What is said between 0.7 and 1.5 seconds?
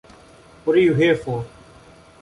are you here for?